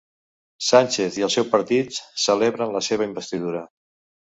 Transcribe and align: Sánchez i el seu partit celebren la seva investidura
Sánchez 0.69 1.19
i 1.19 1.25
el 1.27 1.33
seu 1.35 1.45
partit 1.51 2.01
celebren 2.25 2.75
la 2.79 2.85
seva 2.91 3.09
investidura 3.13 3.65